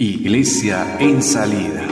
[0.00, 1.87] Iglesia en salida.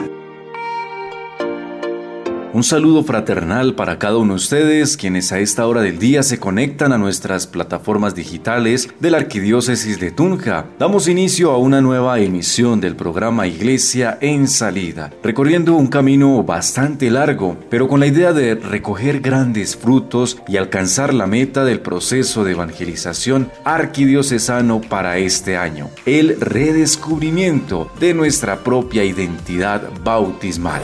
[2.56, 6.40] Un saludo fraternal para cada uno de ustedes, quienes a esta hora del día se
[6.40, 10.64] conectan a nuestras plataformas digitales de la Arquidiócesis de Tunja.
[10.78, 17.10] Damos inicio a una nueva emisión del programa Iglesia en Salida, recorriendo un camino bastante
[17.10, 22.42] largo, pero con la idea de recoger grandes frutos y alcanzar la meta del proceso
[22.42, 30.80] de evangelización arquidiocesano para este año, el redescubrimiento de nuestra propia identidad bautismal.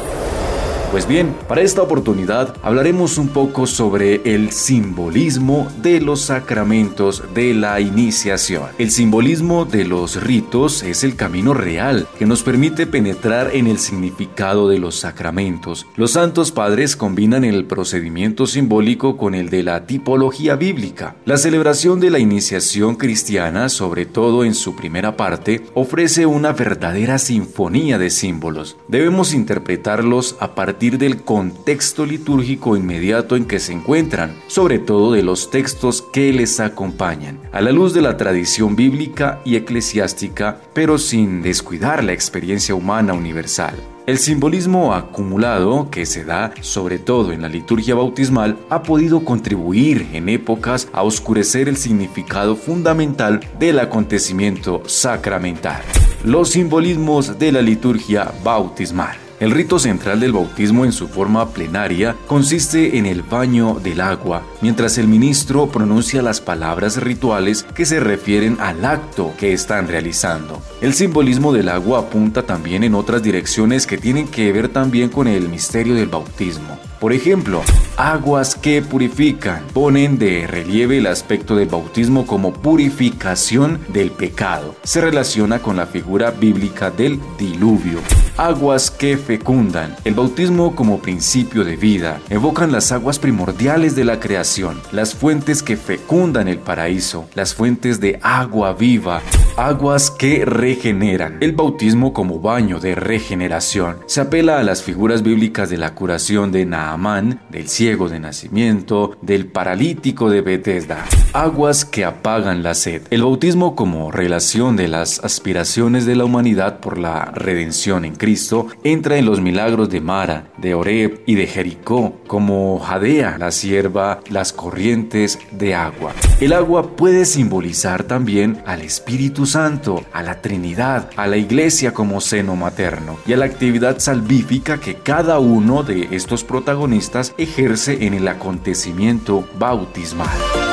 [0.93, 7.55] Pues bien, para esta oportunidad hablaremos un poco sobre el simbolismo de los sacramentos de
[7.55, 8.65] la iniciación.
[8.77, 13.79] El simbolismo de los ritos es el camino real que nos permite penetrar en el
[13.79, 15.87] significado de los sacramentos.
[15.97, 21.17] Los santos padres combinan el procedimiento simbólico con el de la tipología bíblica.
[21.25, 27.17] La celebración de la iniciación cristiana, sobre todo en su primera parte, ofrece una verdadera
[27.17, 28.77] sinfonía de símbolos.
[28.89, 35.23] Debemos interpretarlos a partir del contexto litúrgico inmediato en que se encuentran, sobre todo de
[35.23, 40.99] los textos que les acompañan, a la luz de la tradición bíblica y eclesiástica, pero
[40.99, 43.75] sin descuidar la experiencia humana universal.
[44.05, 50.09] El simbolismo acumulado que se da sobre todo en la liturgia bautismal ha podido contribuir
[50.13, 55.81] en épocas a oscurecer el significado fundamental del acontecimiento sacramental.
[56.25, 59.17] Los simbolismos de la liturgia bautismal.
[59.43, 64.45] El rito central del bautismo en su forma plenaria consiste en el baño del agua,
[64.61, 70.63] mientras el ministro pronuncia las palabras rituales que se refieren al acto que están realizando.
[70.81, 75.27] El simbolismo del agua apunta también en otras direcciones que tienen que ver también con
[75.27, 76.79] el misterio del bautismo.
[77.03, 77.63] Por ejemplo,
[77.97, 84.77] aguas que purifican ponen de relieve el aspecto del bautismo como purificación del pecado.
[84.85, 87.99] Se relaciona con la figura bíblica del diluvio.
[88.37, 89.97] Aguas que fecundan.
[90.05, 92.21] El bautismo como principio de vida.
[92.31, 97.99] Evocan las aguas primordiales de la creación, las fuentes que fecundan el paraíso, las fuentes
[97.99, 99.21] de agua viva,
[99.57, 101.39] aguas que regeneran.
[101.41, 103.99] El bautismo como baño de regeneración.
[104.07, 107.03] Se apela a las figuras bíblicas de la curación de Naam
[107.51, 111.05] del ciego de nacimiento, del paralítico de Bethesda.
[111.33, 113.03] Aguas que apagan la sed.
[113.11, 118.69] El bautismo como relación de las aspiraciones de la humanidad por la redención en Cristo
[118.85, 124.21] entra en los milagros de Mara, de Oreb y de Jericó, como jadea la sierva
[124.31, 126.13] las corrientes de agua.
[126.41, 132.23] El agua puede simbolizar también al Espíritu Santo, a la Trinidad, a la Iglesia como
[132.23, 138.15] seno materno y a la actividad salvífica que cada uno de estos protagonistas ejerce en
[138.15, 140.72] el acontecimiento bautismal.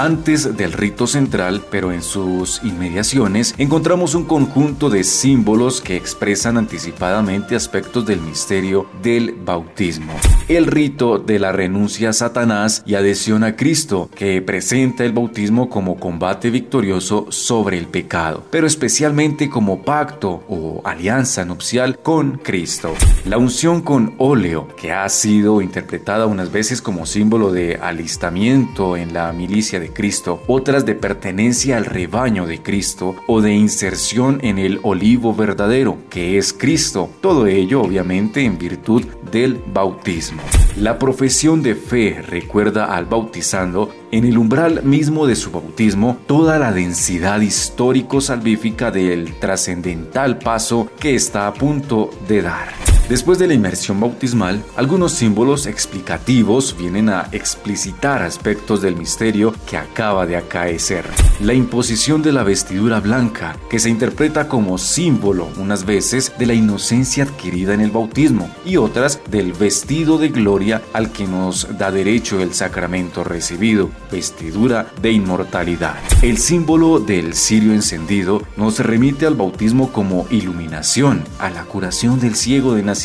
[0.00, 6.56] Antes del rito central, pero en sus inmediaciones, encontramos un conjunto de símbolos que expresan
[6.56, 10.14] anticipadamente aspectos del misterio del bautismo.
[10.48, 15.68] El rito de la renuncia a Satanás y adhesión a Cristo, que presenta el bautismo
[15.68, 22.94] como combate victorioso sobre el pecado, pero especialmente como pacto o alianza nupcial con Cristo.
[23.26, 29.12] La unción con óleo, que ha sido interpretada unas veces como símbolo de alistamiento en
[29.12, 34.58] la milicia de Cristo, otras de pertenencia al rebaño de Cristo o de inserción en
[34.58, 37.10] el olivo verdadero, que es Cristo.
[37.20, 40.42] Todo ello obviamente en virtud del bautismo.
[40.76, 46.58] La profesión de fe recuerda al bautizando en el umbral mismo de su bautismo toda
[46.58, 52.89] la densidad histórico-salvífica del trascendental paso que está a punto de dar.
[53.10, 59.76] Después de la inmersión bautismal, algunos símbolos explicativos vienen a explicitar aspectos del misterio que
[59.76, 61.04] acaba de acaecer.
[61.40, 66.54] La imposición de la vestidura blanca, que se interpreta como símbolo unas veces de la
[66.54, 71.90] inocencia adquirida en el bautismo y otras del vestido de gloria al que nos da
[71.90, 75.96] derecho el sacramento recibido, vestidura de inmortalidad.
[76.22, 82.36] El símbolo del cirio encendido nos remite al bautismo como iluminación, a la curación del
[82.36, 82.99] ciego de nacimiento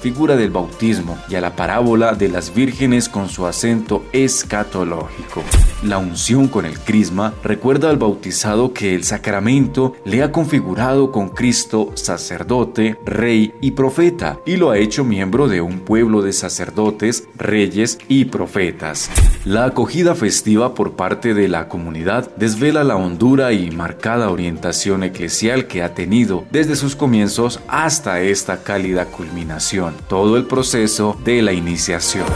[0.00, 5.42] figura del bautismo, y a la parábola de las vírgenes con su acento escatológico.
[5.82, 11.30] La unción con el crisma recuerda al bautizado que el sacramento le ha configurado con
[11.30, 17.26] Cristo sacerdote, rey y profeta, y lo ha hecho miembro de un pueblo de sacerdotes,
[17.36, 19.10] reyes y profetas.
[19.44, 25.66] La acogida festiva por parte de la comunidad desvela la hondura y marcada orientación eclesial
[25.66, 31.52] que ha tenido desde sus comienzos hasta esta cálida culminación, todo el proceso de la
[31.52, 32.26] iniciación.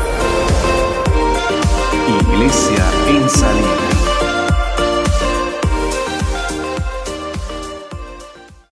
[2.33, 3.96] Iglesia en salida.